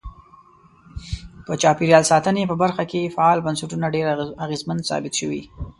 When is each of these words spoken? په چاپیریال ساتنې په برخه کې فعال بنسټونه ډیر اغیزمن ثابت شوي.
په 1.45 1.53
چاپیریال 1.61 2.03
ساتنې 2.11 2.43
په 2.47 2.55
برخه 2.63 2.83
کې 2.91 3.13
فعال 3.15 3.39
بنسټونه 3.45 3.85
ډیر 3.95 4.05
اغیزمن 4.45 4.77
ثابت 4.89 5.13
شوي. 5.19 5.41